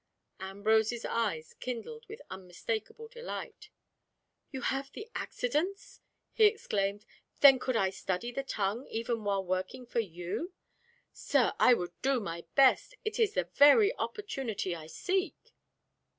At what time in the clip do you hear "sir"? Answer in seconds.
11.13-11.53